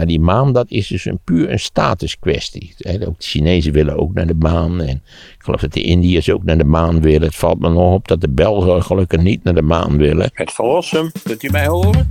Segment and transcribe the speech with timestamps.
[0.00, 2.74] Maar die maan, dat is dus een puur een statuskwestie.
[2.86, 4.80] Ook de Chinezen willen ook naar de maan.
[4.80, 5.02] En
[5.36, 7.22] ik geloof dat de Indiërs ook naar de maan willen.
[7.22, 10.30] Het valt me nog op dat de Belgen gelukkig niet naar de maan willen.
[10.32, 12.10] Het verlossen, kunt u mij horen?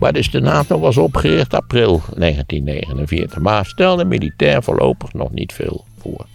[0.00, 3.38] Maar dus de NATO was opgericht april 1949.
[3.38, 6.26] Maar stelde militair voorlopig nog niet veel voor.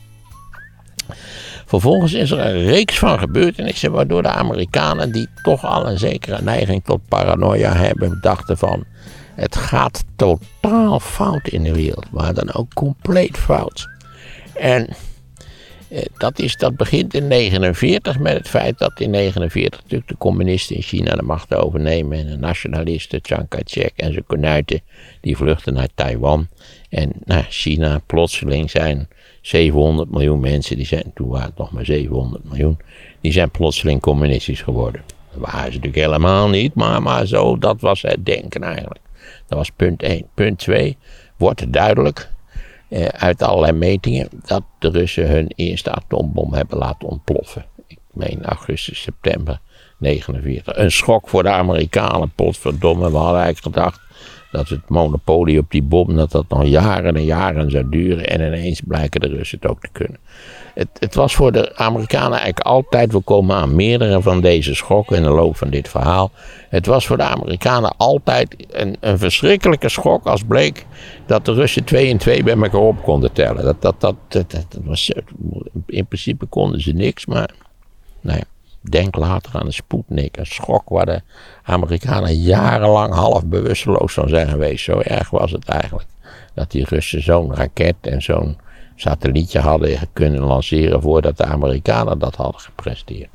[1.68, 6.42] Vervolgens is er een reeks van gebeurtenissen waardoor de Amerikanen, die toch al een zekere
[6.42, 8.86] neiging tot paranoia hebben, dachten van
[9.36, 13.90] het gaat totaal fout in de wereld, maar dan ook compleet fout.
[14.54, 14.88] En
[15.90, 20.18] eh, dat, is, dat begint in 1949 met het feit dat in 1949 natuurlijk de
[20.18, 22.18] communisten in China de macht overnemen.
[22.18, 24.82] En de nationalisten, Chiang Kai-shek en zijn konuiten,
[25.22, 26.48] die vluchten naar Taiwan.
[26.90, 29.08] En nou, China plotseling zijn
[29.48, 32.78] 700 miljoen mensen, die zijn, toen waren het nog maar 700 miljoen,
[33.22, 35.02] die zijn plotseling communistisch geworden.
[35.32, 39.00] Dat waren ze natuurlijk helemaal niet, maar, maar zo, dat was het denken eigenlijk.
[39.48, 40.28] Dat was punt 1.
[40.34, 40.98] Punt 2,
[41.38, 42.32] wordt duidelijk
[42.90, 47.66] eh, uit allerlei metingen dat de Russen hun eerste atoombom hebben laten ontploffen.
[47.88, 49.60] Ik meen augustus, september
[49.98, 50.78] 49.
[50.78, 53.12] Een schok voor de Amerikanen, potverdomme.
[53.12, 54.00] We hadden eigenlijk gedacht
[54.52, 58.30] dat het monopolie op die bom, dat dat nog jaren en jaren zou duren.
[58.30, 60.20] En ineens blijken de Russen het ook te kunnen.
[60.74, 65.18] Het, het was voor de Amerikanen eigenlijk altijd, we komen aan meerdere van deze schokken
[65.18, 66.32] in de loop van dit verhaal.
[66.70, 70.86] Het was voor de Amerikanen altijd een, een verschrikkelijke schok als bleek
[71.26, 73.64] dat de Russen twee en twee bij elkaar op konden tellen.
[73.64, 75.12] Dat, dat, dat, dat, was,
[75.86, 77.54] in principe konden ze niks, maar
[78.22, 78.42] nou.
[78.90, 81.22] Denk later aan de Sputnik, een schok waar de
[81.64, 84.84] Amerikanen jarenlang half bewusteloos van zijn geweest.
[84.84, 86.08] Zo erg was het eigenlijk.
[86.54, 88.58] Dat die Russen zo'n raket en zo'n
[88.96, 93.30] satellietje hadden kunnen lanceren voordat de Amerikanen dat hadden gepresteerd.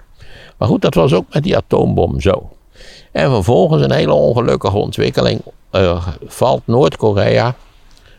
[0.59, 2.51] Maar goed, dat was ook met die atoombom zo.
[3.13, 5.41] En vervolgens een hele ongelukkige ontwikkeling.
[5.73, 7.55] Uh, valt Noord-Korea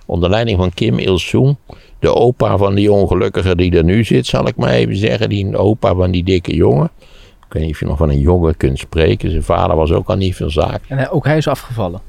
[0.06, 1.56] onder leiding van Kim Il-sung,
[2.00, 5.58] de opa van die ongelukkige die er nu zit, zal ik maar even zeggen, die
[5.58, 6.92] opa van die dikke jongen.
[7.54, 9.30] Ik weet niet of je nog van een jongen kunt spreken.
[9.30, 10.82] Zijn vader was ook al niet veel zaak.
[10.88, 12.02] En ook hij is afgevallen.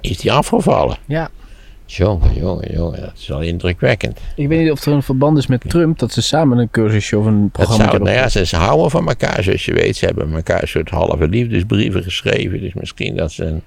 [0.00, 0.96] Is hij afgevallen?
[1.06, 1.30] Ja.
[1.86, 4.20] Jongen, jongen, jongen, dat is wel indrukwekkend.
[4.36, 7.18] Ik weet niet of er een verband is met Trump, dat ze samen een cursusje
[7.18, 8.02] of een programma hebben.
[8.02, 9.96] Nou ja, ze houden van elkaar, zoals je weet.
[9.96, 12.60] Ze hebben elkaar een soort halve liefdesbrieven geschreven.
[12.60, 13.62] Dus misschien dat ze een,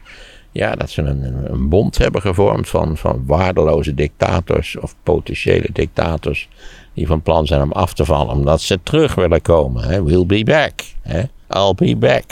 [0.51, 6.49] ja, dat ze een, een bond hebben gevormd van, van waardeloze dictators of potentiële dictators
[6.95, 9.83] die van plan zijn om af te vallen, omdat ze terug willen komen.
[9.83, 10.03] Hè?
[10.03, 10.73] We'll be back.
[11.01, 11.21] Hè?
[11.49, 12.23] I'll be back.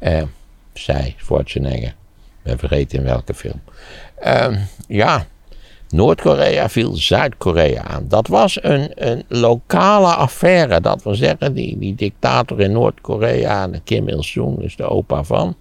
[0.00, 0.22] Uh,
[0.72, 1.88] zei Schwarzenegger.
[1.88, 3.60] Ik ben vergeten in welke film.
[4.24, 4.56] Uh,
[4.88, 5.26] ja,
[5.88, 8.04] Noord-Korea viel Zuid-Korea aan.
[8.08, 10.80] Dat was een, een lokale affaire.
[10.80, 15.56] Dat wil zeggen, die, die dictator in Noord-Korea, Kim Il-sung, dus de opa van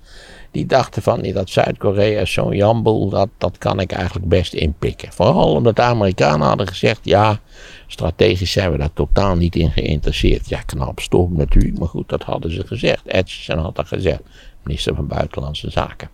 [0.53, 5.11] die dachten van dat Zuid-Korea zo'n jamboel, dat, dat kan ik eigenlijk best inpikken.
[5.11, 7.39] Vooral omdat de Amerikanen hadden gezegd, ja,
[7.87, 10.49] strategisch zijn we daar totaal niet in geïnteresseerd.
[10.49, 13.01] Ja, knap, stom natuurlijk, maar goed, dat hadden ze gezegd.
[13.05, 14.21] Edson had dat gezegd,
[14.63, 16.09] minister van Buitenlandse Zaken.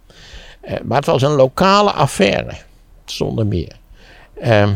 [0.61, 2.53] Eh, maar het was een lokale affaire,
[3.05, 3.75] zonder meer.
[4.33, 4.69] Eh,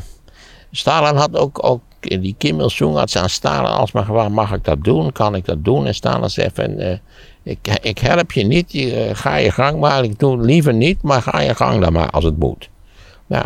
[0.72, 4.64] Stalin had ook, ook die Kim Il-sung had ze aan Stalin alsmaar gevraagd, mag ik
[4.64, 5.86] dat doen, kan ik dat doen?
[5.86, 6.98] En Stalin zei van, uh,
[7.44, 10.04] ik, ik help je niet, eh, ga je gang maar.
[10.04, 12.70] Ik doe liever niet, maar ga je gang dan maar als het moet.
[13.26, 13.46] Nou,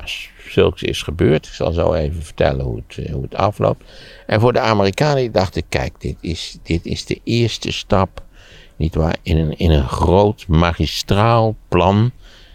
[0.49, 1.45] zulks is gebeurd.
[1.45, 3.83] Ik zal zo even vertellen hoe het, eh, hoe het afloopt.
[4.25, 8.23] En voor de Amerikanen dachten, kijk, dit is, dit is de eerste stap,
[8.75, 12.11] nietwaar, in een, in een groot magistraal plan,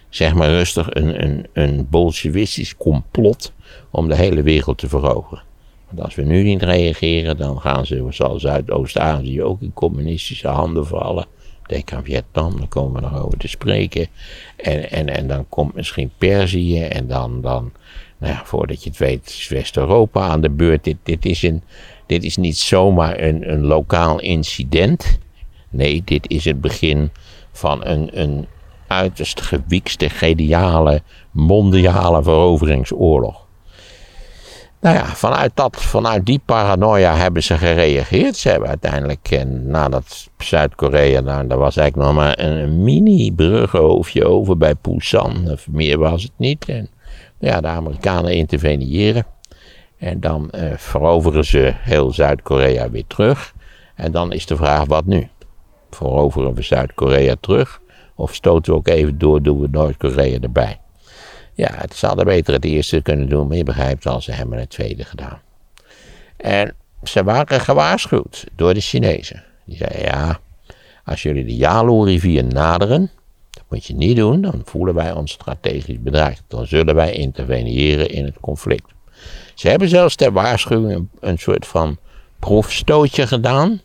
[0.08, 3.52] zeg maar rustig, een, een, een bolsjewistisch complot
[3.90, 5.42] om de hele wereld te veroveren.
[5.98, 11.26] Als we nu niet reageren, dan gaan ze, zoals Zuidoost-Azië, ook in communistische handen vallen.
[11.66, 14.06] Denk aan Vietnam, daar komen we nog over te spreken.
[14.56, 17.72] En, en, en dan komt misschien Perzië en dan, dan
[18.18, 20.84] nou ja, voordat je het weet, is West-Europa aan de beurt.
[20.84, 21.62] Dit, dit, is een,
[22.06, 25.18] dit is niet zomaar een, een lokaal incident.
[25.70, 27.10] Nee, dit is het begin
[27.52, 28.46] van een, een
[28.86, 33.41] uiterst gewiekste, geniale, mondiale veroveringsoorlog.
[34.82, 38.36] Nou ja, vanuit, dat, vanuit die paranoia hebben ze gereageerd.
[38.36, 44.56] Ze hebben uiteindelijk, eh, nadat Zuid-Korea, nou, daar was eigenlijk nog maar een mini-bruggenhoofdje over
[44.56, 45.50] bij Busan.
[45.50, 46.68] Of meer was het niet.
[46.68, 46.88] En
[47.38, 49.26] ja, de Amerikanen interveneren.
[49.98, 53.54] En dan eh, veroveren ze heel Zuid-Korea weer terug.
[53.94, 55.28] En dan is de vraag, wat nu?
[55.90, 57.80] Veroveren we Zuid-Korea terug?
[58.14, 60.81] Of stoten we ook even door, doen we Noord-Korea erbij?
[61.54, 64.70] Ja, het zouden beter het eerste kunnen doen, maar je begrijpt al, ze hebben het
[64.70, 65.40] tweede gedaan.
[66.36, 69.44] En ze waren gewaarschuwd door de Chinezen.
[69.64, 70.40] Die zeiden, ja,
[71.04, 73.10] als jullie de Yalu-rivier naderen,
[73.68, 76.42] Moet je niet doen, dan voelen wij ons strategisch bedreigd.
[76.48, 78.92] Dan zullen wij interveneren in het conflict.
[79.54, 81.98] Ze hebben zelfs ter waarschuwing een, soort van
[82.38, 83.80] proefstootje gedaan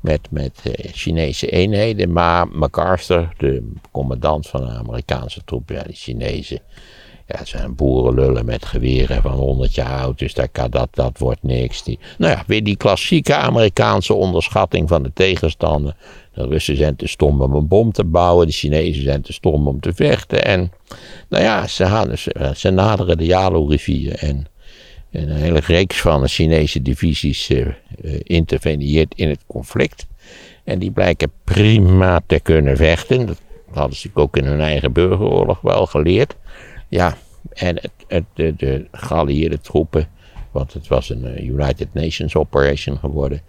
[0.00, 2.12] met, met eh, Chinese eenheden.
[2.12, 6.60] Maar MacArthur, de commandant van de Amerikaanse troepen, ja, die Chinezen,
[7.26, 11.42] ja, het zijn boerenlullen met geweren van 100 jaar oud, dus dat, dat, dat wordt
[11.42, 11.82] niks.
[11.82, 15.96] Die, nou ja, weer die klassieke Amerikaanse onderschatting van de tegenstander.
[16.34, 19.68] De Russen zijn te stom om een bom te bouwen, de Chinezen zijn te stom
[19.68, 20.44] om te vechten.
[20.44, 20.72] En
[21.28, 24.46] nou ja, ze, naderen de Yalu-rivier en
[25.10, 27.66] een hele reeks van de Chinese divisies uh,
[28.24, 28.44] in
[29.28, 30.06] het conflict.
[30.64, 33.26] En die blijken prima te kunnen vechten.
[33.26, 33.40] Dat
[33.70, 36.36] hadden ze ook in hun eigen burgeroorlog wel geleerd.
[36.88, 37.16] Ja,
[37.52, 40.08] en het, de, de geallieerde troepen,
[40.50, 43.40] want het was een eh, United Nations operation geworden,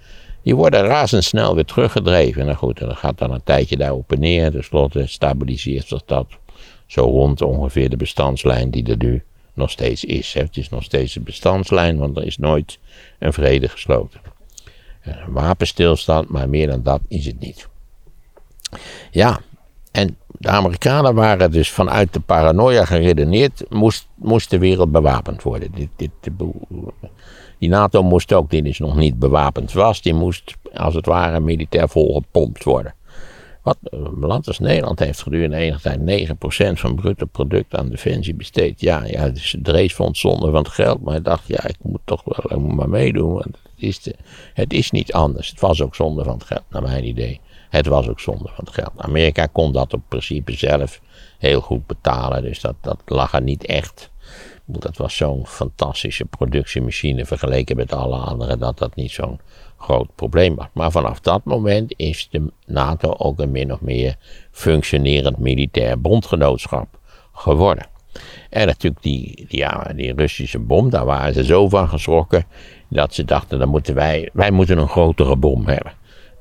[0.42, 2.46] die worden razendsnel weer teruggedreven.
[2.46, 4.52] Nou goed, dan gaat dan een tijdje daar op en neer.
[4.52, 6.28] Ten slotte stabiliseert zich dat
[6.86, 9.24] zo rond ongeveer de bestandslijn die er nu
[9.54, 10.34] nog steeds is.
[10.34, 12.80] Het is nog steeds een bestandslijn, want er is nooit
[13.20, 14.20] een vrede gesloten.
[15.02, 17.68] Een wapenstilstand, maar meer dan dat is het niet.
[19.12, 19.42] Ja,
[19.96, 25.72] en de Amerikanen waren dus vanuit de paranoia geredeneerd, moest, moest de wereld bewapend worden.
[25.76, 26.12] Dit, dit,
[27.58, 31.40] die NATO moest ook, die is nog niet bewapend was, die moest als het ware
[31.40, 32.94] militair volgepompt worden.
[33.64, 36.30] Wat een land als Nederland heeft gedurende enige tijd
[36.76, 38.82] 9% van bruto product aan defensie besteed.
[38.82, 42.02] Ja, ja dus Drees vond zonde van het geld, maar hij dacht, ja, ik moet
[42.04, 43.34] toch wel maar meedoen.
[43.34, 44.12] Want het is,
[44.54, 45.50] het is niet anders.
[45.50, 47.40] Het was ook zonde van het geld, naar mijn idee.
[47.76, 48.92] Het was ook zonde van het geld.
[48.98, 51.02] Amerika kon dat op principe zelf
[51.38, 54.12] heel goed betalen, dus dat, dat lag er niet echt.
[54.66, 59.40] Dat was zo'n fantastische productiemachine vergeleken met alle anderen, dat dat niet zo'n
[59.78, 60.68] groot probleem was.
[60.74, 64.16] Maar vanaf dat moment is de NATO ook een min of meer
[64.52, 67.00] functionerend militair bondgenootschap
[67.34, 67.88] geworden.
[68.50, 72.46] En natuurlijk die, die, ja, die Russische bom, daar waren ze zo van geschrokken
[72.88, 75.94] dat ze dachten, dan moeten wij, wij moeten een grotere bom hebben.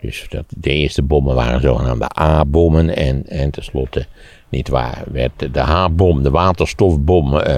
[0.04, 4.06] Dus dat, de eerste bommen waren zogenaamde A-bommen en, en tenslotte,
[4.48, 7.56] niet waar, werd de H-bom, de waterstofbom, uh,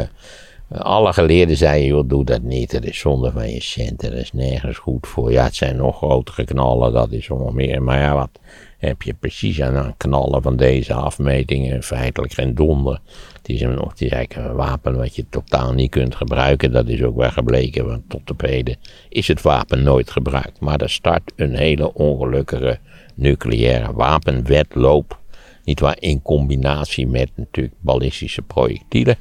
[0.69, 2.71] alle geleerden zeiden, joh, doe dat niet.
[2.71, 4.11] Dat is zonde van je centen.
[4.11, 5.33] Dat is nergens goed voor.
[5.33, 6.93] Ja, het zijn nog grotere knallen.
[6.93, 7.83] Dat is allemaal meer.
[7.83, 8.41] Maar ja, wat
[8.79, 11.83] heb je precies aan knallen van deze afmetingen?
[11.83, 13.01] Feitelijk geen donder.
[13.37, 16.73] Het is, een, het is eigenlijk een wapen wat je totaal niet kunt gebruiken.
[16.73, 17.87] Dat is ook wel gebleken.
[17.87, 18.77] Want tot op heden
[19.09, 20.61] is het wapen nooit gebruikt.
[20.61, 22.79] Maar er start een hele ongelukkige
[23.15, 25.19] nucleaire wapenwetloop.
[25.65, 29.17] Niet waar in combinatie met natuurlijk ballistische projectielen.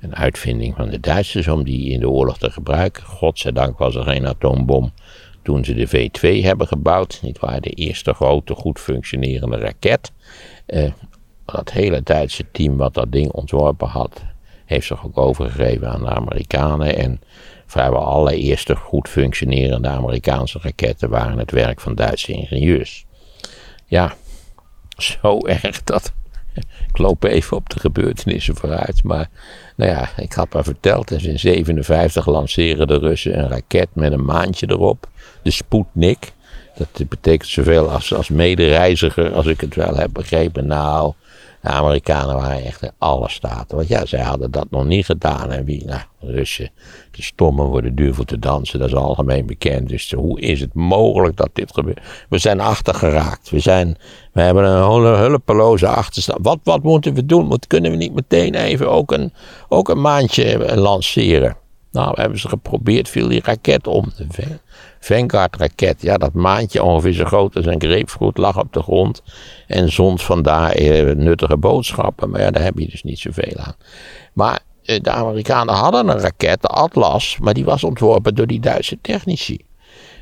[0.00, 3.02] Een uitvinding van de Duitsers om die in de oorlog te gebruiken.
[3.02, 4.92] Godzijdank was er geen atoombom
[5.44, 7.18] toen ze de V2 hebben gebouwd.
[7.22, 10.12] Niet waar, de eerste grote goed functionerende raket.
[10.66, 10.90] Uh,
[11.44, 14.22] dat hele Duitse team wat dat ding ontworpen had,
[14.64, 16.96] heeft zich ook overgegeven aan de Amerikanen.
[16.96, 17.20] En
[17.66, 23.06] vrijwel alle eerste goed functionerende Amerikaanse raketten waren het werk van Duitse ingenieurs.
[23.86, 24.14] Ja,
[24.96, 26.12] zo erg dat
[26.88, 29.02] ik loop even op de gebeurtenissen vooruit.
[29.02, 29.28] Maar
[29.76, 31.08] nou ja, ik had maar verteld.
[31.08, 35.08] Dus in 57 lanceren de Russen een raket met een maantje erop.
[35.44, 36.32] De Sputnik.
[36.76, 40.66] Dat betekent zoveel als, als medereiziger, als ik het wel heb begrepen.
[40.66, 41.12] Nou,
[41.62, 43.76] de Amerikanen waren echt in alle staten.
[43.76, 45.52] Want ja, zij hadden dat nog niet gedaan.
[45.52, 46.70] En wie, nou, Russen,
[47.10, 49.88] de stommen worden duur voor te dansen, dat is algemeen bekend.
[49.88, 52.00] Dus hoe is het mogelijk dat dit gebeurt?
[52.28, 53.50] We zijn achtergeraakt.
[53.50, 53.96] We, zijn,
[54.32, 56.38] we hebben een hulpeloze achterstand.
[56.42, 57.46] Wat, wat moeten we doen?
[57.46, 59.32] Moet, kunnen we niet meteen even ook een,
[59.68, 61.56] ook een maandje lanceren?
[61.94, 64.12] Nou, hebben ze geprobeerd, viel die raket om.
[64.16, 64.58] De
[65.00, 69.22] Vanguard-raket, ja, dat maandje ongeveer zo groot als een grapefruit lag op de grond.
[69.66, 72.30] En zond vandaar eh, nuttige boodschappen.
[72.30, 73.74] Maar ja, daar heb je dus niet zoveel aan.
[74.32, 78.60] Maar eh, de Amerikanen hadden een raket, de Atlas, maar die was ontworpen door die
[78.60, 79.58] Duitse technici.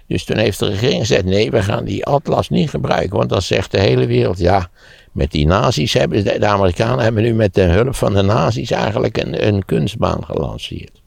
[0.07, 3.17] Dus toen heeft de regering gezegd: nee, we gaan die Atlas niet gebruiken.
[3.17, 4.69] Want dan zegt de hele wereld: ja,
[5.13, 9.17] met die nazi's hebben de, Amerikanen hebben nu met de hulp van de nazi's eigenlijk
[9.19, 11.02] een, een kunstbaan gelanceerd.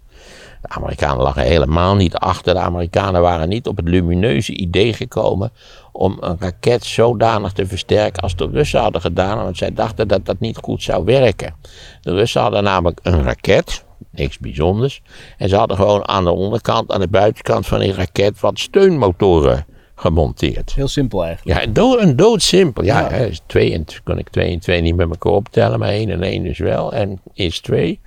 [0.68, 2.54] De Amerikanen lagen helemaal niet achter.
[2.54, 5.52] De Amerikanen waren niet op het lumineuze idee gekomen
[5.92, 10.26] om een raket zodanig te versterken als de Russen hadden gedaan, want zij dachten dat
[10.26, 11.56] dat niet goed zou werken.
[12.02, 15.02] De Russen hadden namelijk een raket, niks bijzonders,
[15.38, 19.66] en ze hadden gewoon aan de onderkant, aan de buitenkant van die raket, wat steunmotoren
[19.96, 20.74] gemonteerd.
[20.74, 21.60] Heel simpel eigenlijk.
[21.60, 22.84] Ja, dood, een doodsimpel.
[22.84, 23.30] Ja, ja.
[23.46, 26.44] twee en, kon ik twee en twee niet met elkaar optellen, maar één en één
[26.44, 26.94] dus wel.
[26.94, 28.00] En is twee.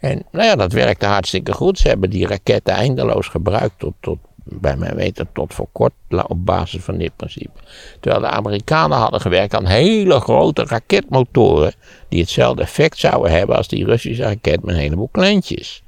[0.00, 1.78] En nou ja, dat werkte hartstikke goed.
[1.78, 5.92] Ze hebben die raketten eindeloos gebruikt tot, tot bij mij weten tot voor kort
[6.26, 7.60] op basis van dit principe.
[8.00, 11.74] Terwijl de Amerikanen hadden gewerkt aan hele grote raketmotoren.
[12.08, 15.83] die hetzelfde effect zouden hebben als die Russische raket met een heleboel kleintjes.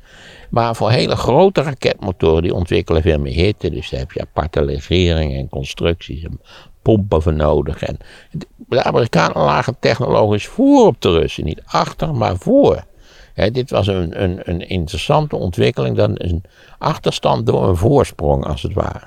[0.57, 3.71] Maar voor hele grote raketmotoren die ontwikkelen veel meer hitte.
[3.71, 6.41] Dus daar heb je aparte legeringen en constructies en
[6.83, 7.83] pompen voor nodig.
[7.83, 7.99] En
[8.57, 11.45] de Amerikanen lagen technologisch voor op de Russen.
[11.45, 12.85] Niet achter, maar voor.
[13.53, 15.97] dit was een, een, een interessante ontwikkeling.
[15.97, 16.43] Dan een
[16.79, 19.05] achterstand door een voorsprong, als het ware.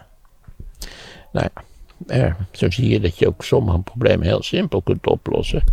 [1.32, 1.63] Nou ja.
[2.08, 5.63] Eh, zo zie je dat je ook sommige problemen heel simpel kunt oplossen.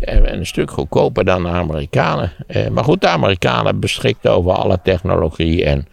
[0.00, 2.32] Eh, en een stuk goedkoper dan de Amerikanen.
[2.46, 5.64] Eh, maar goed, de Amerikanen beschikten over alle technologie.
[5.64, 5.86] En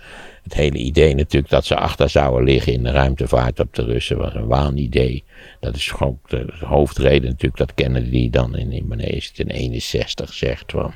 [0.44, 4.18] het hele idee natuurlijk dat ze achter zouden liggen in de ruimtevaart op de Russen
[4.18, 5.24] was een waanidee.
[5.60, 10.72] Dat is gewoon de hoofdreden natuurlijk dat Kennedy dan in, in wanneer in 61 zegt
[10.72, 10.94] van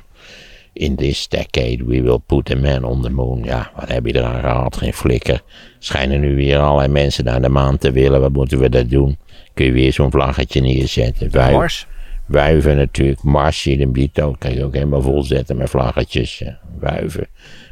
[0.72, 3.44] in this decade we will put a man on the moon.
[3.44, 4.76] Ja, wat heb je eraan gehad?
[4.76, 5.42] Geen flikker.
[5.78, 8.20] Schijnen nu weer allerlei mensen naar de maan te willen.
[8.20, 9.18] Wat moeten we daar doen?
[9.54, 11.30] Kun je weer zo'n vlaggetje neerzetten?
[11.30, 11.86] Wuiven, Mars?
[12.26, 13.22] Wuiven natuurlijk.
[13.22, 16.42] Mars, Bito kan je ook helemaal volzetten met vlaggetjes.
[16.78, 17.26] Wuiven.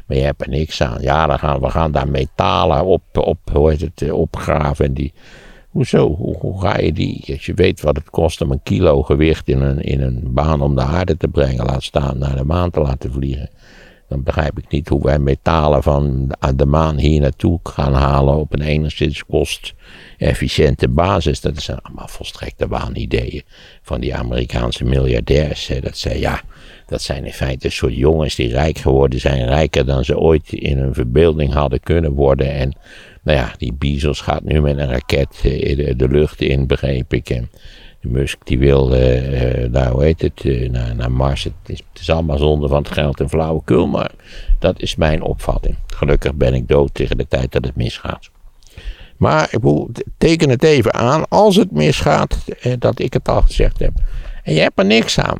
[0.05, 1.01] Maar je hebt er niks aan.
[1.01, 4.85] Ja, dan gaan, we gaan daar metalen op, op, hoe heet het, opgraven.
[4.85, 5.13] En die,
[5.77, 6.15] Hoezo?
[6.15, 9.47] Hoe, hoe, ga je die, als je weet wat het kost om een kilo gewicht
[9.47, 12.69] in een, in een baan om de aarde te brengen, laat staan naar de maan
[12.69, 13.49] te laten vliegen.
[14.07, 18.53] Dan begrijp ik niet hoe wij metalen van de maan hier naartoe gaan halen op
[18.53, 21.41] een enigszins kost-efficiënte basis.
[21.41, 23.43] Dat zijn allemaal volstrekte waanideeën
[23.81, 25.71] van die Amerikaanse miljardairs.
[25.81, 26.41] Dat zij, ja,
[26.87, 30.51] dat zijn in feite een soort jongens die rijk geworden zijn, rijker dan ze ooit
[30.51, 32.51] in hun verbeelding hadden kunnen worden.
[32.51, 32.73] En
[33.23, 37.29] nou ja, die Bezos gaat nu met een raket eh, de, lucht in, begreep ik.
[37.29, 37.49] En
[38.01, 41.43] Musk die wil, uh, nou hoe heet het, naar, naar Mars.
[41.43, 44.11] Het is, het is allemaal zonde van het geld en flauwekul, maar
[44.59, 45.75] dat is mijn opvatting.
[45.87, 48.29] Gelukkig ben ik dood tegen de tijd dat het misgaat.
[49.17, 52.37] Maar ik wil, teken het even aan, als het misgaat,
[52.79, 53.93] dat ik het al gezegd heb.
[54.43, 55.37] En je hebt er niks aan.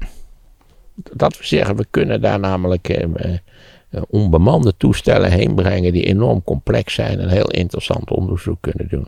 [1.14, 6.94] Dat we zeggen, we kunnen daar namelijk uh, onbemande toestellen heen brengen die enorm complex
[6.94, 9.08] zijn en heel interessant onderzoek kunnen doen.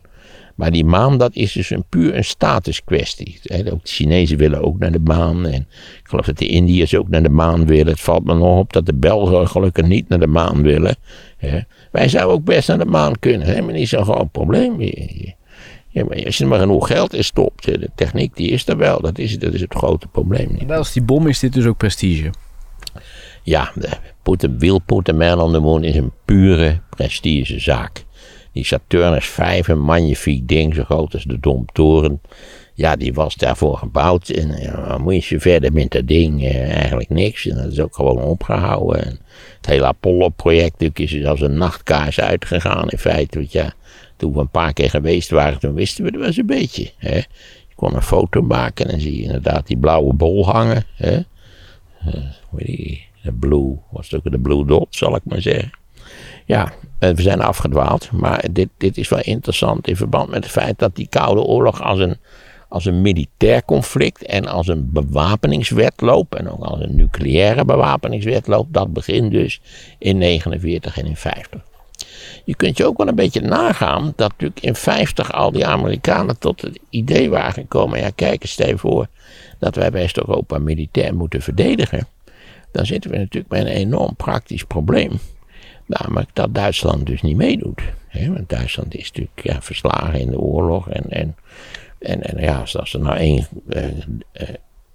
[0.55, 3.39] Maar die maan, dat is dus een puur een statuskwestie.
[3.71, 5.45] Ook de Chinezen willen ook naar de maan.
[5.45, 5.67] En
[5.99, 7.87] ik geloof dat de Indiërs ook naar de maan willen.
[7.87, 10.95] Het valt me nog op dat de Belgen gelukkig niet naar de maan willen.
[11.91, 13.47] Wij zouden ook best naar de maan kunnen.
[13.47, 14.77] Helemaal niet zo'n groot probleem.
[15.99, 18.77] Ja, maar als je er maar genoeg geld in stopt, de techniek die is er
[18.77, 19.01] wel.
[19.01, 20.71] Dat is, dat is het grote probleem niet.
[20.71, 22.29] als die bom is dit dus ook prestige.
[23.43, 23.73] Ja,
[24.23, 24.81] Putin, wil
[25.15, 28.03] Man on the Moon is een pure prestigezaak.
[28.51, 32.21] Die Saturnus 5, een magnifiek ding, zo groot als de Domtoren.
[32.73, 34.29] Ja, die was daarvoor gebouwd.
[34.29, 37.47] En ja, moet je verder met dat ding eh, eigenlijk niks.
[37.47, 39.05] En dat is ook gewoon opgehouden.
[39.05, 39.19] En
[39.57, 43.37] het hele Apollo-project is als een nachtkaars uitgegaan in feite.
[43.37, 43.73] Want ja,
[44.19, 46.91] toen we een paar keer geweest waren, toen wisten we wel eens een beetje.
[46.97, 47.15] Hè.
[47.15, 50.83] Je kon een foto maken en dan zie je inderdaad die blauwe bol hangen.
[50.95, 51.19] Hè.
[52.49, 55.71] Hoe die, de blue, was het ook de blue dot, zal ik maar zeggen.
[56.45, 60.79] Ja, we zijn afgedwaald, maar dit, dit is wel interessant in verband met het feit
[60.79, 62.17] dat die Koude Oorlog als een,
[62.69, 68.93] als een militair conflict en als een bewapeningswetloop en ook als een nucleaire bewapeningswetloop, dat
[68.93, 69.61] begint dus
[69.97, 71.61] in 49 en in 50.
[72.45, 76.37] Je kunt je ook wel een beetje nagaan dat natuurlijk in 50 al die Amerikanen
[76.37, 79.07] tot het idee waren gekomen, ja kijk eens stel voor
[79.59, 82.07] dat wij West-Europa militair moeten verdedigen
[82.71, 85.19] dan zitten we natuurlijk met een enorm praktisch probleem.
[85.85, 87.81] Namelijk dat Duitsland dus niet meedoet.
[88.13, 90.89] Want Duitsland is natuurlijk ja, verslagen in de oorlog.
[90.89, 91.35] En, en,
[91.99, 93.87] en, en ja, als er nou één eh,
[94.31, 94.49] eh,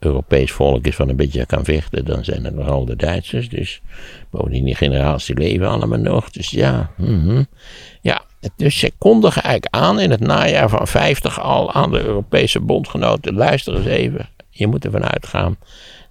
[0.04, 3.48] Europees volk is van een beetje kan vechten, dan zijn het vooral de Duitsers.
[3.48, 3.82] Dus
[4.30, 6.30] bovendien die generatie leven allemaal nog.
[6.30, 7.46] Dus ja, mm
[8.00, 8.22] ja.
[8.56, 13.34] Dus ze kondigen eigenlijk aan in het najaar van 50 al aan de Europese bondgenoten.
[13.34, 15.56] Luister eens even, je moet ervan uitgaan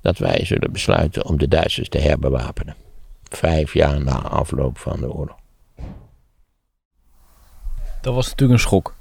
[0.01, 2.75] dat wij zullen besluiten om de Duitsers te herbewapenen.
[3.29, 5.35] Vijf jaar na afloop van de oorlog.
[8.01, 8.93] Dat was natuurlijk een schok.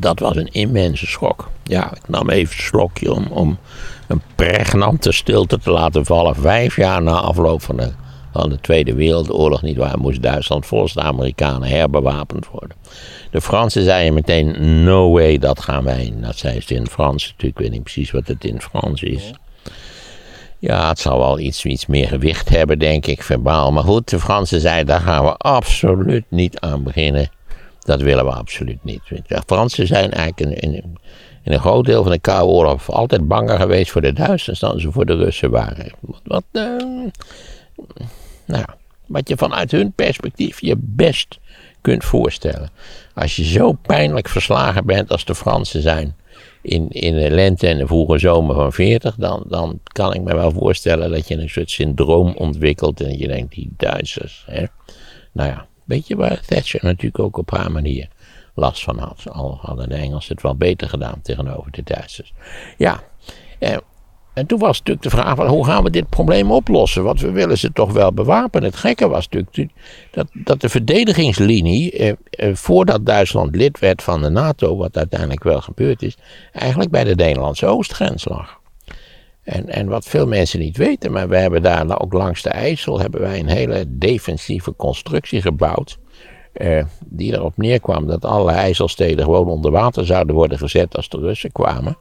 [0.00, 1.50] Dat was een immense schok.
[1.62, 3.58] Ja, ik nam even een slokje om, om
[4.06, 6.34] een pregnante stilte te laten vallen.
[6.34, 7.90] Vijf jaar na afloop van de,
[8.32, 12.76] van de Tweede Wereldoorlog, niet waar, moest Duitsland volgens de Amerikanen herbewapend worden.
[13.30, 16.14] De Fransen zeiden meteen, no way, dat gaan wij.
[16.16, 19.32] Dat zei ze in Frans natuurlijk, ik weet niet precies wat het in Frans is.
[20.58, 23.72] Ja, het zal wel iets, iets meer gewicht hebben, denk ik, verbaal.
[23.72, 27.30] Maar goed, de Fransen zeiden, daar gaan we absoluut niet aan beginnen.
[27.88, 29.00] Dat willen we absoluut niet.
[29.26, 30.98] De Fransen zijn eigenlijk in, in,
[31.42, 34.80] in een groot deel van de Koude Oorlog altijd banger geweest voor de Duitsers dan
[34.80, 35.92] ze voor de Russen waren.
[36.00, 37.06] Wat, wat uh,
[38.46, 38.64] nou,
[39.06, 41.38] wat je vanuit hun perspectief je best
[41.80, 42.70] kunt voorstellen.
[43.14, 46.16] Als je zo pijnlijk verslagen bent als de Fransen zijn
[46.62, 50.34] in, in de lente en de vroege zomer van 40, dan, dan kan ik me
[50.34, 54.44] wel voorstellen dat je een soort syndroom ontwikkelt en je denkt, die Duitsers.
[54.46, 54.64] Hè?
[55.32, 58.08] Nou ja, weet je waar Thatcher natuurlijk ook op haar manier
[58.54, 59.24] last van had.
[59.30, 62.32] Al hadden de Engelsen het wel beter gedaan tegenover de Duitsers.
[62.76, 63.02] Ja,
[63.58, 63.76] eh,
[64.32, 67.02] en toen was natuurlijk de vraag: van, hoe gaan we dit probleem oplossen?
[67.02, 68.68] Want we willen ze toch wel bewapenen.
[68.68, 69.72] Het gekke was natuurlijk
[70.10, 75.42] dat, dat de verdedigingslinie, eh, eh, voordat Duitsland lid werd van de NATO, wat uiteindelijk
[75.44, 76.16] wel gebeurd is,
[76.52, 78.57] eigenlijk bij de Nederlandse oostgrens lag.
[79.48, 83.00] En, en wat veel mensen niet weten, maar we hebben daar ook langs de IJssel
[83.00, 85.98] hebben wij een hele defensieve constructie gebouwd.
[86.52, 91.18] Eh, die erop neerkwam dat alle IJsselsteden gewoon onder water zouden worden gezet als de
[91.18, 91.96] Russen kwamen.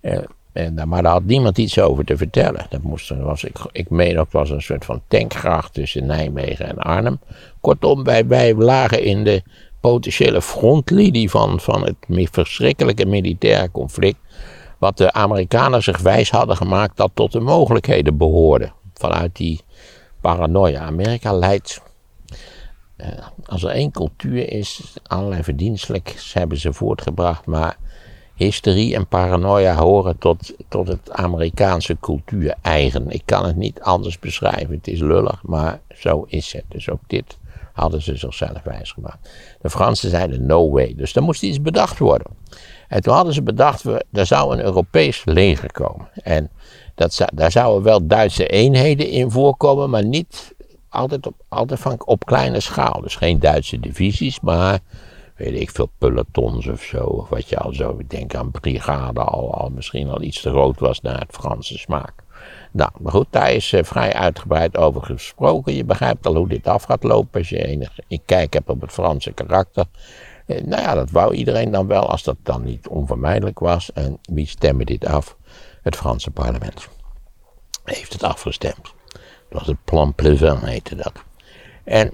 [0.00, 0.18] Eh,
[0.52, 2.66] en, maar daar had niemand iets over te vertellen.
[2.68, 6.78] Dat moest, was, ik, ik meen ook, was een soort van tankgracht tussen Nijmegen en
[6.78, 7.20] Arnhem.
[7.60, 9.42] Kortom, wij, wij lagen in de
[9.80, 14.18] potentiële frontlinie van, van het verschrikkelijke militaire conflict.
[14.80, 18.72] Wat de Amerikanen zich wijs hadden gemaakt dat tot de mogelijkheden behoorde.
[18.94, 19.60] Vanuit die
[20.20, 20.80] paranoia.
[20.80, 21.82] Amerika leidt.
[22.96, 23.08] Eh,
[23.46, 27.76] als er één cultuur is, allerlei verdienstelijks hebben ze voortgebracht, maar
[28.34, 33.10] hysterie en paranoia horen tot, tot het Amerikaanse cultuur eigen.
[33.10, 34.74] Ik kan het niet anders beschrijven.
[34.74, 36.64] Het is lullig, maar zo is het.
[36.68, 37.38] Dus ook dit
[37.72, 39.30] hadden ze zichzelf wijsgemaakt.
[39.60, 40.94] De Fransen zeiden no way.
[40.96, 42.26] Dus er moest iets bedacht worden.
[42.90, 46.08] En toen hadden ze bedacht, er zou een Europees leger komen.
[46.22, 46.50] En
[46.94, 50.54] dat daar zouden wel Duitse eenheden in voorkomen, maar niet
[50.88, 53.00] altijd op, altijd op kleine schaal.
[53.00, 54.78] Dus geen Duitse divisies, maar
[55.36, 57.04] weet ik veel, pelotons of zo.
[57.04, 60.50] Of wat je al zo, ik denk aan brigade, al, al misschien al iets te
[60.50, 62.12] groot was naar het Franse smaak.
[62.72, 65.74] Nou, maar goed, daar is uh, vrij uitgebreid over gesproken.
[65.74, 68.92] Je begrijpt al hoe dit af gaat lopen als je enig kijk hebt op het
[68.92, 69.84] Franse karakter.
[70.50, 73.92] Eh, nou ja, dat wou iedereen dan wel, als dat dan niet onvermijdelijk was.
[73.92, 75.36] En wie stemde dit af?
[75.82, 76.88] Het Franse parlement.
[77.84, 78.82] Heeft het afgestemd.
[79.12, 81.12] Dat was het Plan Pleuvin, heette dat.
[81.84, 82.12] En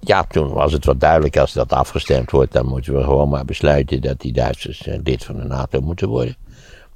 [0.00, 3.44] ja, toen was het wat duidelijk, als dat afgestemd wordt, dan moeten we gewoon maar
[3.44, 6.36] besluiten dat die Duitsers uh, lid van de NATO moeten worden.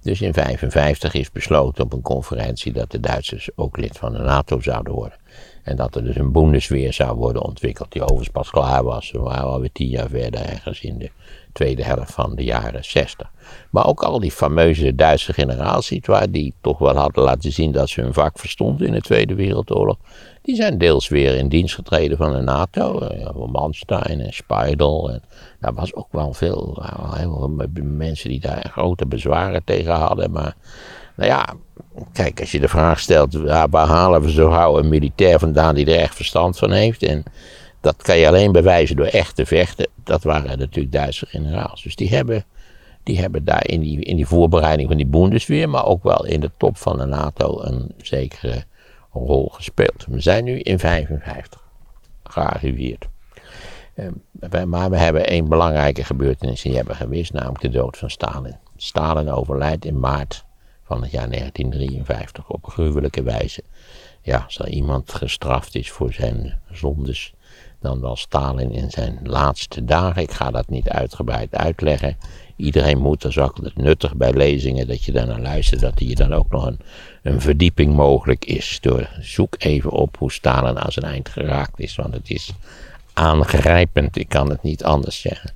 [0.03, 4.19] Dus in 1955 is besloten op een conferentie dat de Duitsers ook lid van de
[4.19, 5.19] NATO zouden worden.
[5.67, 9.11] En dat er dus een Bundesweer zou worden ontwikkeld, die overigens pas klaar was.
[9.11, 11.11] We waren alweer tien jaar verder, ergens in de
[11.53, 13.31] tweede helft van de jaren 60.
[13.71, 15.89] Maar ook al die fameuze Duitse generaals,
[16.31, 19.97] die toch wel hadden laten zien dat ze hun vak verstonden in de Tweede Wereldoorlog.
[20.43, 23.09] Die zijn deels weer in dienst getreden van de NATO.
[23.53, 25.11] Manstein en Speidel.
[25.11, 25.23] En
[25.61, 26.83] daar was ook wel veel,
[27.15, 30.31] heel veel mensen die daar grote bezwaren tegen hadden.
[30.31, 30.57] Maar
[31.17, 31.55] nou ja,
[32.13, 33.35] kijk, als je de vraag stelt,
[33.71, 37.03] waar halen we zo gauw een militair vandaan die er echt verstand van heeft?
[37.03, 37.25] En
[37.81, 39.89] dat kan je alleen bewijzen door echt te vechten.
[40.05, 41.83] Dat waren natuurlijk Duitse generaals.
[41.83, 42.45] Dus die hebben,
[43.03, 46.41] die hebben daar in die, in die voorbereiding van die Bundesweer, maar ook wel in
[46.41, 48.65] de top van de NATO een zekere
[49.13, 50.07] rol gespeeld.
[50.09, 51.61] We zijn nu in 55
[52.25, 53.09] gearriveerd.
[53.95, 58.57] Ehm, maar we hebben één belangrijke gebeurtenis die hebben gewist, namelijk de dood van Stalin.
[58.77, 60.46] Stalin overlijdt in maart
[60.87, 63.63] van het jaar 1953 op gruwelijke wijze.
[64.23, 67.35] Ja, als er iemand gestraft is voor zijn zondes,
[67.81, 70.23] dan was Stalin in zijn laatste dagen.
[70.23, 72.17] Ik ga dat niet uitgebreid uitleggen.
[72.57, 76.51] Iedereen moet, dat is nuttig bij lezingen, dat je daarnaar luistert, dat hier dan ook
[76.51, 76.79] nog een,
[77.23, 78.79] een verdieping mogelijk is.
[78.81, 82.53] Door, zoek even op hoe Stalin aan zijn eind geraakt is, want het is
[83.13, 85.51] aangrijpend, ik kan het niet anders zeggen.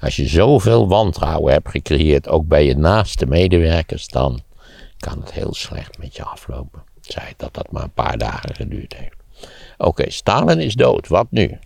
[0.00, 4.40] Als je zoveel wantrouwen hebt gecreëerd, ook bij je naaste medewerkers, dan
[5.04, 6.82] kan het heel slecht met je aflopen.
[7.00, 9.16] Zij dat dat maar een paar dagen geduurd heeft.
[9.78, 11.58] Oké, Stalin is dood, wat nu?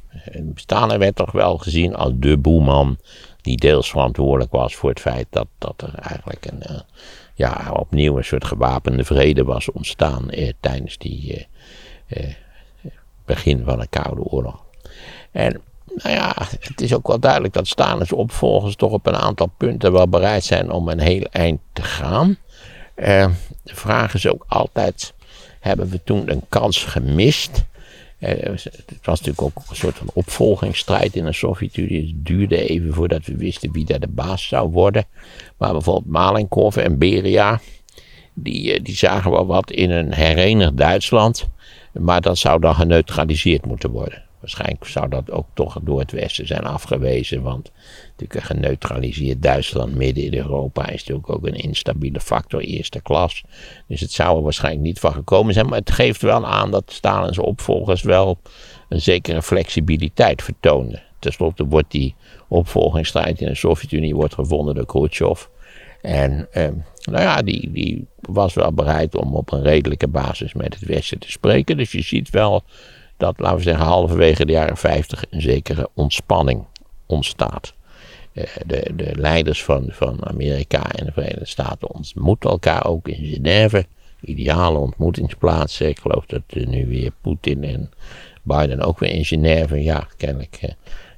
[0.55, 2.99] Stalin werd toch wel gezien als de boeman
[3.41, 6.81] die deels verantwoordelijk was voor het feit dat, dat er eigenlijk een, uh,
[7.35, 11.49] ja, opnieuw een soort gewapende vrede was ontstaan eh, tijdens die
[12.07, 12.35] eh, eh,
[13.25, 14.65] begin van de Koude Oorlog.
[15.31, 15.61] En
[15.95, 19.93] nou ja, het is ook wel duidelijk dat Stalin's opvolgers toch op een aantal punten
[19.93, 22.37] wel bereid zijn om een heel eind te gaan.
[23.01, 23.27] Uh,
[23.63, 25.15] de vraag is ook altijd,
[25.61, 27.65] hebben we toen een kans gemist?
[28.19, 32.07] Uh, het was natuurlijk ook een soort van opvolgingsstrijd in de Sovjet-Unie.
[32.07, 35.05] Het duurde even voordat we wisten wie daar de baas zou worden.
[35.57, 37.61] Maar bijvoorbeeld Malenkov en Beria,
[38.35, 41.49] die, uh, die zagen wel wat in een herenigd Duitsland.
[41.93, 44.28] Maar dat zou dan geneutraliseerd moeten worden.
[44.41, 47.43] Waarschijnlijk zou dat ook toch door het Westen zijn afgewezen.
[47.43, 47.73] Want
[48.11, 53.45] natuurlijk een geneutraliseerd Duitsland midden in Europa is natuurlijk ook een instabiele factor, eerste klas.
[53.87, 55.67] Dus het zou er waarschijnlijk niet van gekomen zijn.
[55.67, 58.39] Maar het geeft wel aan dat Stalin's opvolgers wel
[58.89, 62.15] een zekere flexibiliteit vertoonden tenslotte wordt die
[62.49, 65.45] opvolgingsstrijd in de Sovjet-Unie wordt gevonden door Khrushchev.
[66.01, 66.69] En eh,
[67.03, 71.19] nou ja, die, die was wel bereid om op een redelijke basis met het Westen
[71.19, 71.77] te spreken.
[71.77, 72.63] Dus je ziet wel
[73.19, 76.65] dat, laten we zeggen, halverwege de jaren 50 een zekere ontspanning
[77.07, 77.75] ontstaat.
[78.33, 83.25] Eh, de, de leiders van, van Amerika en de Verenigde Staten ontmoeten elkaar ook in
[83.27, 83.87] Genève.
[84.21, 85.81] Ideale ontmoetingsplaats.
[85.81, 87.91] Ik geloof dat eh, nu weer Poetin en
[88.43, 89.83] Biden ook weer in Genève.
[89.83, 90.59] Ja, kennelijk.
[90.61, 90.71] eh,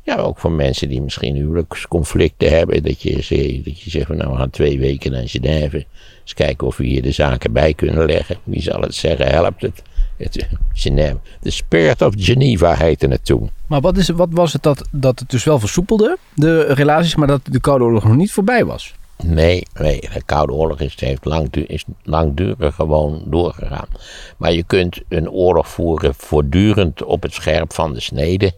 [0.03, 2.83] ja, ook voor mensen die misschien huwelijksconflicten hebben.
[2.83, 5.85] Dat je, zegt- dat je zegt van nou we gaan twee weken naar Genève.
[6.23, 8.37] Eens kijken of we hier de zaken bij kunnen leggen.
[8.45, 9.83] Wie zal het zeggen, helpt het?
[10.25, 11.19] Het Genève.
[11.41, 13.51] The Spirit of Geneva heette het toen.
[13.67, 17.27] Maar wat, is, wat was het dat, dat het dus wel versoepelde, de relaties, maar
[17.27, 18.95] dat de Koude Oorlog nog niet voorbij was?
[19.23, 23.89] Nee, nee, de Koude Oorlog is, heeft langdu is langdurig gewoon doorgegaan.
[24.37, 28.53] Maar je kunt een oorlog voeren voortdurend op het scherp van de snede.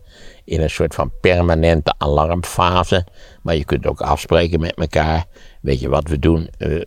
[0.45, 3.07] In een soort van permanente alarmfase.
[3.43, 5.25] Maar je kunt ook afspreken met elkaar.
[5.61, 6.49] Weet je wat we doen?
[6.59, 6.87] We,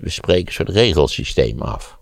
[0.00, 1.95] we spreken een soort regelsysteem af.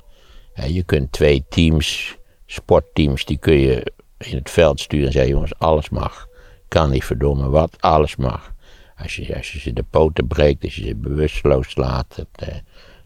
[0.54, 5.58] Je kunt twee teams, sportteams, die kun je in het veld sturen en zeggen: jongens,
[5.58, 6.26] alles mag.
[6.68, 8.52] Kan niet verdomme wat, alles mag.
[8.96, 12.54] Als je, als je ze de poten breekt, als je ze bewusteloos slaat, dat, eh,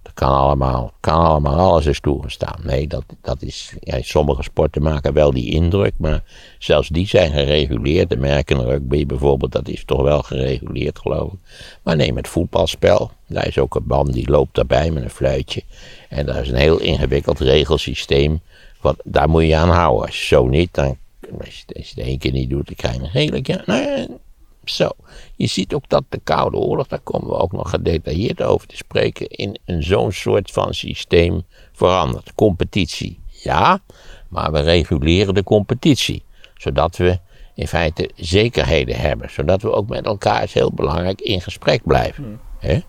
[0.03, 2.61] dat kan allemaal, kan allemaal, alles is toegestaan.
[2.63, 6.25] Nee, dat, dat is, ja, sommige sporten maken wel die indruk, maar
[6.59, 8.15] zelfs die zijn gereguleerd.
[8.15, 11.39] American rugby bijvoorbeeld, dat is toch wel gereguleerd geloof ik.
[11.83, 15.63] Maar neem het voetbalspel, daar is ook een man die loopt daarbij met een fluitje.
[16.09, 18.41] En daar is een heel ingewikkeld regelsysteem,
[18.81, 20.07] wat, daar moet je aan houden.
[20.07, 20.97] Als je zo niet, dan,
[21.39, 23.67] als je, het één keer niet doet, dan krijg je een gele kaart.
[23.67, 24.07] Nou ja,
[24.65, 24.91] zo,
[25.37, 28.77] je ziet ook dat de Koude Oorlog, daar komen we ook nog gedetailleerd over te
[28.77, 32.35] spreken, in een zo'n soort van systeem verandert.
[32.35, 33.81] Competitie, ja,
[34.29, 36.23] maar we reguleren de competitie,
[36.57, 37.19] zodat we
[37.55, 42.41] in feite zekerheden hebben, zodat we ook met elkaar, is heel belangrijk, in gesprek blijven.
[42.59, 42.81] Hè?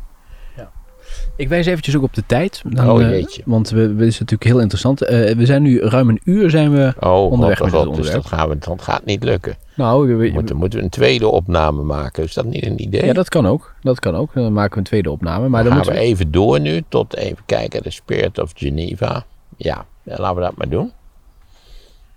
[1.39, 2.61] Ik wijs eventjes ook op de tijd.
[2.65, 3.41] Dan, Oh, eh, jeetje.
[3.45, 5.01] want we, we- is natuurlijk heel interessant.
[5.01, 7.89] Eh, we zijn nu ruim een uur zijn we Oh, onderweg god, met het dus
[7.97, 8.21] onderwerp.
[8.21, 9.55] dat, gaan we, dat gaat niet lukken.
[9.75, 13.05] Nou, we- Moeten, moeten we een tweede opname maken, is dat niet een idee?
[13.05, 13.73] ja, dat kan ook.
[13.81, 14.33] Dat kan ook.
[14.33, 15.47] Dan maken we een tweede opname.
[15.49, 18.51] Maar dan Dan gaan moeten we even door nu tot even kijken, de Spirit of
[18.55, 19.25] Geneva.
[19.57, 20.91] Ja, ja, laten we dat maar doen.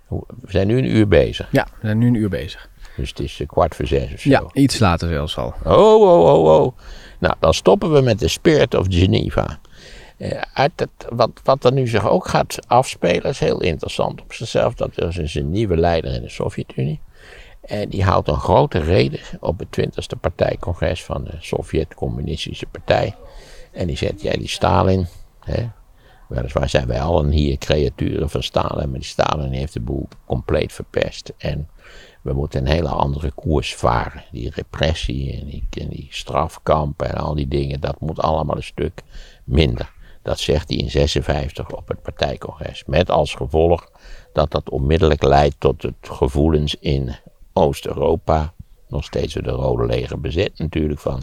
[0.07, 2.69] We zijn nu een uur bezig, Ja, we zijn nu een uur bezig.
[2.97, 4.29] dus het is eh, kwart voor zes of zo.
[4.29, 5.53] Ja, iets later zelfs al.
[5.65, 6.73] Oh, oh, oh, oh.
[7.23, 9.59] Nou, dan stoppen we met de Spirit of Geneva.
[10.17, 14.73] Eh, uit wat, wat er nu zich ook gaat afspelen is heel interessant op zichzelf.
[14.73, 16.99] Dat is een nieuwe leider in de Sovjet-Unie.
[17.61, 23.15] En die houdt een grote reden op het 20e partijcongres van de Sovjet-Communistische Partij.
[23.71, 25.07] En die zegt, ja, die Stalin,
[25.39, 25.69] hè,
[26.27, 30.73] weliswaar zijn wij allen hier creaturen van Stalin, maar die Stalin heeft de boel compleet
[30.73, 31.33] verpest.
[31.37, 31.69] En
[32.21, 34.23] we moeten een hele andere koers varen.
[34.31, 38.63] Die repressie en die, en die strafkampen en al die dingen, dat moet allemaal een
[38.63, 39.01] stuk
[39.43, 39.91] minder.
[40.21, 42.83] Dat zegt hij in 56 op het partijcongres.
[42.85, 43.91] Met als gevolg
[44.33, 47.15] dat dat onmiddellijk leidt tot het gevoelens in
[47.53, 48.53] Oost-Europa.
[48.87, 51.21] Nog steeds door de Rode Leger bezet natuurlijk van.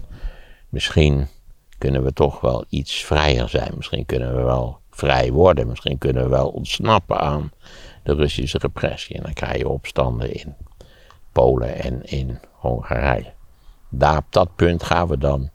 [0.69, 1.27] Misschien
[1.79, 3.73] kunnen we toch wel iets vrijer zijn.
[3.77, 5.69] Misschien kunnen we wel vrij worden.
[5.69, 7.53] Misschien kunnen we wel ontsnappen aan
[8.15, 9.17] Russische repressie.
[9.17, 10.55] En dan krijg je opstanden in
[11.33, 13.33] Polen en in Hongarije.
[13.89, 15.51] Daar op dat punt gaan we dan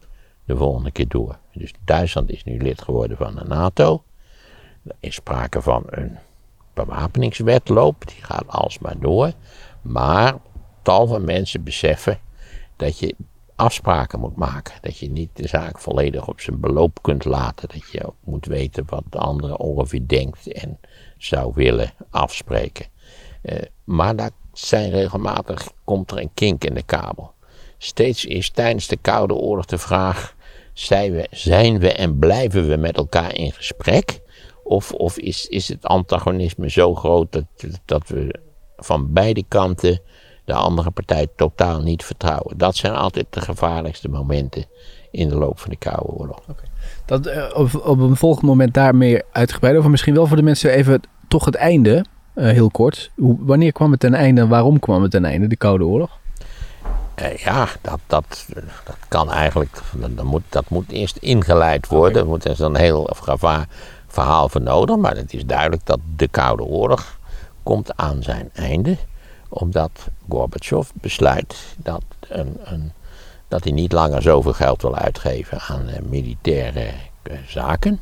[0.45, 1.37] de volgende keer door.
[1.53, 4.03] Dus Duitsland is nu lid geworden van de NATO.
[4.83, 6.17] Er is sprake van een
[6.73, 9.31] bewapeningswetloop, die gaat alsmaar door.
[9.81, 10.35] Maar
[10.81, 12.19] tal van mensen beseffen
[12.75, 13.15] dat je
[13.55, 14.73] afspraken moet maken.
[14.81, 17.69] Dat je niet de zaak volledig op zijn beloop kunt laten.
[17.69, 20.79] Dat je moet weten wat de andere ongeveer denkt en
[21.25, 22.85] zou willen afspreken.
[23.41, 27.33] Eh, maar daar zijn regelmatig, komt er een kink in de kabel.
[27.77, 30.35] Steeds is tijdens de Koude Oorlog de vraag:
[30.73, 34.19] zijn we, zijn we en blijven we met elkaar in gesprek?
[34.63, 37.45] Of, of is, is het antagonisme zo groot dat,
[37.85, 38.39] dat we
[38.75, 40.01] van beide kanten
[40.45, 42.57] de andere partij totaal niet vertrouwen?
[42.57, 44.65] Dat zijn altijd de gevaarlijkste momenten
[45.11, 46.41] in de loop van de Koude Oorlog.
[47.05, 49.89] Dat, eh, op, op een volgend moment daar meer uitgebreid over.
[49.89, 51.01] Misschien wel voor de mensen even
[51.35, 53.11] toch het einde, eh, heel kort.
[53.15, 56.19] Hoe, wanneer kwam het ten einde en waarom kwam het ten einde, de Koude Oorlog?
[57.15, 58.45] Eh, ja, dat, dat,
[58.85, 62.21] dat kan eigenlijk, dat, dat moet, dat moet eerst ingeleid worden.
[62.21, 63.67] Er moet er een heel gevaar,
[64.07, 64.95] verhaal voor nodig.
[64.95, 67.19] Maar het is duidelijk dat de Koude Oorlog
[67.63, 68.97] komt aan zijn einde.
[69.49, 72.91] Omdat Gorbachev besluit dat, een, een,
[73.47, 76.87] dat hij niet langer zoveel geld wil uitgeven aan eh, militaire
[77.47, 77.99] zaken.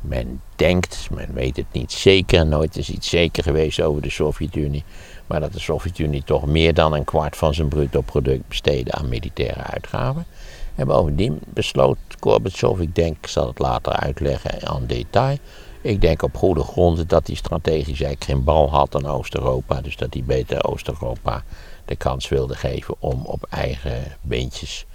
[0.00, 4.84] Men denkt, men weet het niet zeker, nooit is iets zeker geweest over de Sovjet-Unie,
[5.26, 9.08] maar dat de Sovjet-Unie toch meer dan een kwart van zijn bruto product besteedde aan
[9.08, 10.26] militaire uitgaven.
[10.74, 15.36] En bovendien besloot Gorbachev, ik denk, ik zal het later uitleggen aan detail,
[15.82, 19.80] ik denk op goede gronden dat hij strategisch eigenlijk geen bal had aan Oost-Europa.
[19.80, 21.44] Dus dat hij beter Oost-Europa
[21.84, 24.86] de kans wilde geven om op eigen beentjes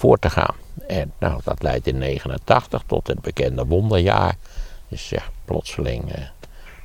[0.00, 0.54] voor te gaan.
[0.86, 4.36] En nou, dat leidt in 89 tot het bekende wonderjaar.
[4.88, 6.22] Dus ja, plotseling eh,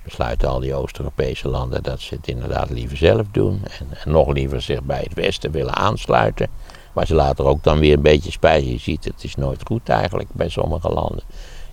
[0.04, 3.62] besluiten al die Oost-Europese landen dat ze het inderdaad liever zelf doen.
[3.80, 6.48] En, en, nog liever zich bij het Westen willen aansluiten.
[6.94, 8.66] Waar ze later ook dan weer een beetje spijt.
[8.66, 11.24] Je ziet, het is nooit goed eigenlijk bij sommige landen.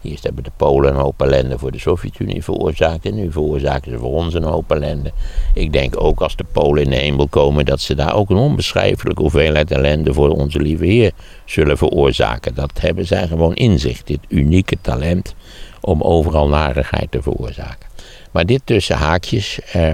[0.03, 3.07] Eerst hebben de Polen een hoop ellende voor de Sovjet-Unie veroorzaakt.
[3.07, 5.13] En nu veroorzaken ze voor ons een hoop ellende.
[5.55, 8.37] Ik denk ook als de Polen in de hemel komen, dat ze daar ook een
[8.37, 11.13] onbeschrijfelijke hoeveelheid ellende voor onze lieve Heer
[11.45, 12.55] zullen veroorzaken.
[12.55, 15.35] Dat hebben zij gewoon in zich, dit unieke talent
[15.81, 17.91] om overal narigheid te veroorzaken.
[18.31, 19.61] Maar dit tussen haakjes.
[19.73, 19.93] Eh,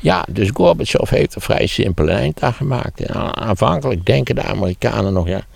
[0.00, 3.08] ja, dus Gorbachev heeft een vrij simpele eind aan gemaakt.
[3.32, 5.46] Aanvankelijk denken de Amerikanen nog, ja,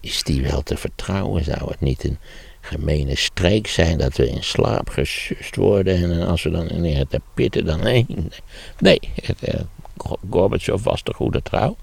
[0.00, 1.44] is die wel te vertrouwen?
[1.44, 2.18] Zou het niet een
[2.64, 7.20] gemene streek zijn dat we in slaap gesust worden en als we dan in te
[7.34, 8.06] pitten, dan nee.
[8.78, 9.00] Nee,
[9.40, 9.60] eh,
[10.30, 11.76] Gorbachev was de goede trouw.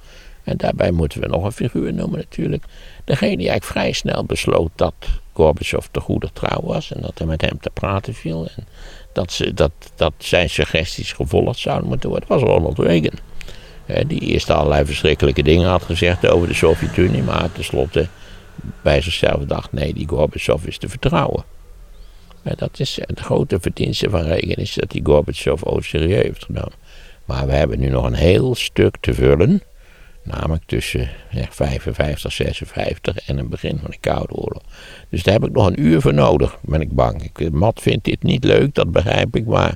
[0.44, 2.64] En daarbij moeten we nog een figuur noemen natuurlijk.
[3.06, 4.94] Degene die eigenlijk vrij snel besloot dat
[5.34, 8.48] Gorbachev de goede trouw was en dat er met hem te praten viel.
[8.56, 8.68] En
[9.14, 13.20] dat, ze, dat, dat zijn suggesties gevolgd zouden moeten worden, was Ronald Reagan.
[14.08, 18.08] die eerst allerlei verschrikkelijke dingen had gezegd over de Sovjet-Unie, maar tenslotte
[18.82, 21.44] bij zichzelf dacht, nee, die Gorbachev is te vertrouwen.
[22.44, 26.46] En dat is de grote verdienste van Reagan, is dat die Gorbachev ook serieus heeft
[26.46, 26.74] genomen.
[27.26, 29.62] Maar we hebben nu nog een heel stuk te vullen,
[30.24, 34.62] namelijk tussen ja, 55, 56 en het begin van de Koude Oorlog.
[35.10, 37.24] Dus daar heb ik nog een uur voor nodig, ben ik bang.
[37.24, 39.76] Ik, Matt vindt dit niet leuk, dat begrijp ik, maar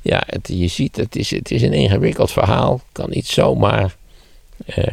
[0.00, 3.96] ja, het, je ziet, het is, het is een ingewikkeld verhaal, kan niet zomaar...
[4.66, 4.92] Eh,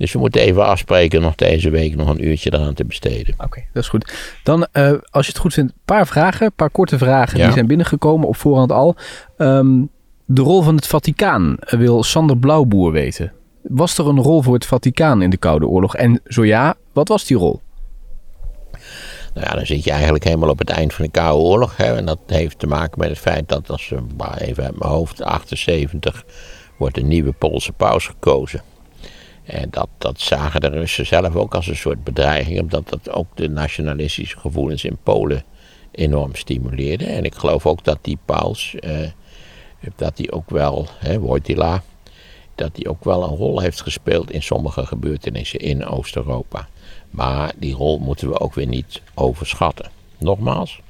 [0.00, 3.34] dus we moeten even afspreken nog deze week nog een uurtje eraan te besteden.
[3.38, 4.12] Oké, dat is goed.
[4.42, 7.52] Dan, uh, als je het goed vindt, een paar vragen, een paar korte vragen die
[7.52, 8.96] zijn binnengekomen op voorhand al.
[9.38, 9.90] Um,
[10.24, 13.32] de rol van het Vaticaan wil Sander Blauwboer weten.
[13.62, 15.96] Was er een rol voor het Vaticaan in de Koude Oorlog?
[15.96, 17.60] En zo ja, wat was die rol?
[19.34, 21.76] Nou ja, dan zit je eigenlijk helemaal op het eind van de Koude Oorlog.
[21.76, 23.92] Hè, en dat heeft te maken met het feit dat als,
[24.38, 26.24] even uit mijn hoofd, 78
[26.76, 28.62] wordt een nieuwe Poolse paus gekozen.
[29.50, 33.26] En dat, dat zagen de Russen zelf ook als een soort bedreiging, omdat dat ook
[33.34, 35.44] de nationalistische gevoelens in Polen
[35.90, 37.04] enorm stimuleerde.
[37.04, 38.98] En ik geloof ook dat die paus, eh,
[39.96, 41.82] dat die ook wel, hè, Wojtyla,
[42.54, 46.68] dat die ook wel een rol heeft gespeeld in sommige gebeurtenissen in Oost-Europa.
[47.10, 49.90] Maar die rol moeten we ook weer niet overschatten.
[50.18, 50.80] Nogmaals,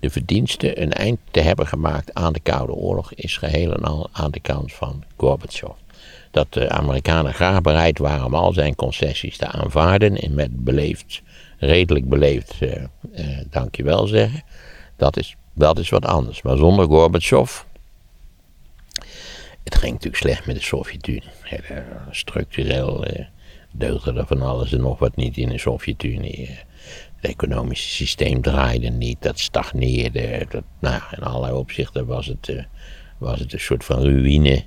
[0.00, 4.08] de verdienste een eind te hebben gemaakt aan de Koude Oorlog is geheel en al
[4.12, 5.83] aan de kant van Gorbachev
[6.34, 11.22] dat de Amerikanen graag bereid waren om al zijn concessies te aanvaarden en met beleefd,
[11.58, 12.74] redelijk beleefd, uh,
[13.16, 14.42] uh, dankjewel zeggen.
[14.96, 16.42] Dat is, dat is wat anders.
[16.42, 17.62] Maar zonder Gorbachev,
[19.64, 21.22] het ging natuurlijk slecht met de Sovjet-Unie.
[22.10, 23.24] Structureel uh,
[23.72, 26.48] deugde er van alles en nog wat niet in de Sovjet-Unie.
[27.16, 30.46] Het economische systeem draaide niet, dat stagneerde.
[30.48, 32.66] Dat, nou, in allerlei opzichten was het,
[33.18, 34.64] was het een soort van ruïne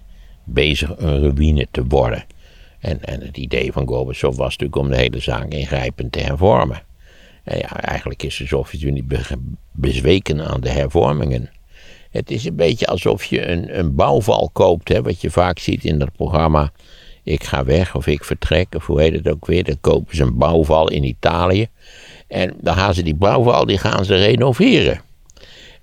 [0.47, 2.25] bezig een ruïne te worden.
[2.79, 6.81] En, en het idee van Gorbachev was natuurlijk om de hele zaak ingrijpend te hervormen.
[7.43, 9.05] En ja, eigenlijk is de Sovjet-Unie
[9.71, 11.49] bezweken aan de hervormingen.
[12.11, 15.83] Het is een beetje alsof je een, een bouwval koopt, hè, wat je vaak ziet
[15.83, 16.71] in dat programma
[17.23, 19.63] Ik ga weg of ik vertrek, of hoe heet het ook weer.
[19.63, 21.67] Dan kopen ze een bouwval in Italië.
[22.27, 25.01] En dan gaan ze die bouwval die gaan ze renoveren.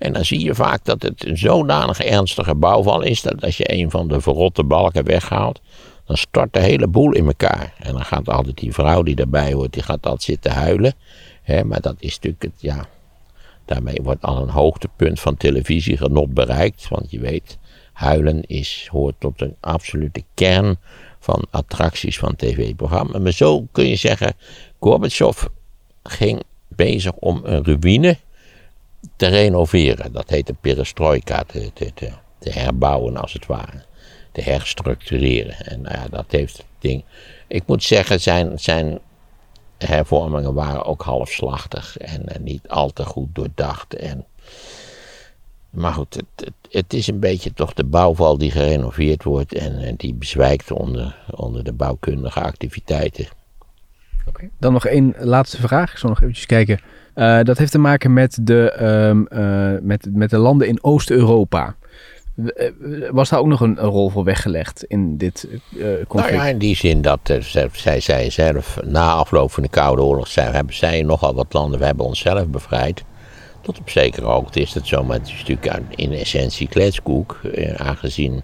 [0.04, 3.72] En dan zie je vaak dat het een zodanig ernstige bouwval is dat als je
[3.72, 5.60] een van de verrotte balken weghaalt,
[6.06, 7.74] dan stort de hele boel in elkaar.
[7.78, 10.94] En dan gaat altijd die vrouw die erbij hoort, die gaat altijd zitten huilen.
[11.64, 12.86] maar dat is natuurlijk het, ja,
[13.64, 16.88] daarmee wordt al een hoogtepunt van televisiegenot bereikt.
[16.88, 17.58] Want je weet,
[17.92, 20.76] huilen is, hoort tot een absolute kern
[21.18, 23.18] van attracties van tv-programma's.
[23.18, 24.32] Maar zo kun je zeggen,
[24.80, 25.44] Gorbachev
[26.02, 28.16] ging bezig om een ruïne
[29.16, 30.12] te renoveren.
[30.12, 31.92] Dat heet de perestroika, te, te,
[32.38, 33.84] te, herbouwen als het ware.
[34.32, 35.66] Te herstructureren.
[35.66, 37.04] En nou ja, dat heeft het ding.
[37.46, 38.98] Ik moet zeggen, zijn, zijn
[39.78, 43.94] hervormingen waren ook halfslachtig en, niet al te goed doordacht.
[43.94, 44.24] En,
[45.70, 49.96] maar goed, het, het, is een beetje toch de bouwval die gerenoveerd wordt en, en
[49.96, 53.28] die bezwijkt onder, onder de bouwkundige activiteiten
[54.26, 54.48] Oké.
[54.58, 55.92] Dan nog één laatste vraag.
[55.92, 56.80] Ik zal nog eventjes kijken.
[57.14, 61.76] Uh, dat heeft te maken met de, um, uh, met, met de landen in Oost-Europa.
[63.10, 66.10] Was daar ook nog een, een, rol voor weggelegd in dit uh, conflict?
[66.10, 67.32] Nou ja, in die zin dat
[67.72, 71.78] zij zei zelf, na afloop van de Koude Oorlog, zij, hebben zij nogal wat landen,
[71.78, 73.04] we hebben onszelf bevrijd.
[73.60, 77.40] Tot op zekere hoogte is dat zo, maar het is natuurlijk in essentie kletskoek,
[77.76, 78.42] aangezien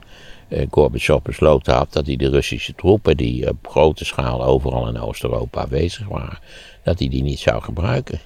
[0.50, 5.00] uh, Gorbachev besloten had dat hij de Russische troepen, die op grote schaal overal in
[5.00, 6.38] Oost-Europa aanwezig waren,
[6.83, 8.20] dat hij die niet zou gebruiken.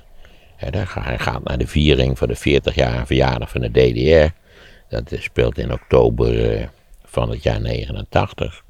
[0.72, 4.34] Hij gaat naar de viering van de 40-jarige verjaardag van de DDR.
[4.88, 6.66] Dat speelt in oktober eh,
[7.04, 8.64] van het jaar 89.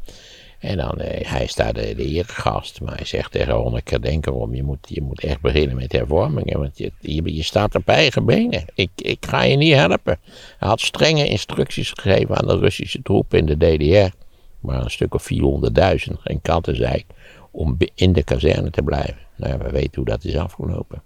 [0.59, 4.26] En dan, uh, hij is daar de, de eregast, maar hij zegt tegen Honecker, denk
[4.26, 8.24] erom, je moet, je moet echt beginnen met hervormingen, want je, je, staat op eigen
[8.24, 8.64] benen.
[8.74, 10.18] Ik, ik ga je niet helpen.
[10.59, 14.16] Hij had strenge instructies gegeven aan de Russische troepen in de DDR,
[14.61, 17.04] maar een stuk of 400.000, geen Kattenzeik,
[17.50, 19.18] om in de kazerne te blijven.
[19.37, 21.02] Nou, we weten hoe dat is afgelopen.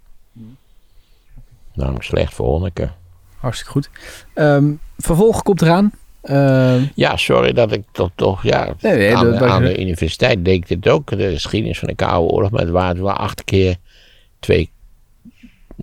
[1.78, 2.94] Namelijk slecht voor Honecker.
[3.36, 3.90] Hartstikke goed.
[4.34, 5.92] Um, vervolg komt eraan.
[6.24, 10.44] Uh, ja, sorry dat ik toch, toch ja, nee, nee, aan, dat, aan de universiteit
[10.44, 11.10] deed ik dit ook.
[11.10, 13.76] De geschiedenis van de Koude Oorlog, maar het waren wel acht keer
[14.38, 14.70] twee,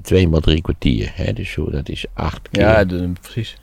[0.01, 1.11] twee maal drie kwartier.
[1.15, 1.33] Hè?
[1.33, 2.61] Dus zo, dat is acht keer.
[2.61, 3.57] Ja, precies.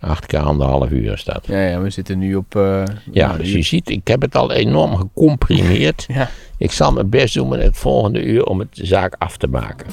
[0.00, 1.46] Acht keer anderhalf uur staat.
[1.46, 2.54] Ja, ja, we zitten nu op...
[2.54, 6.04] Uh, ja, nou, dus je ziet, ik heb het al enorm gecomprimeerd.
[6.14, 6.30] ja.
[6.58, 9.46] Ik zal mijn best doen met het volgende uur om het de zaak af te
[9.46, 9.86] maken.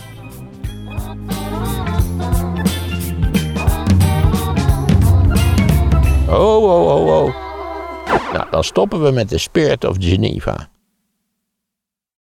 [6.30, 7.36] Oh, oh, oh, oh.
[8.34, 10.70] Nou, dan stoppen we met de Spirit of Geneva.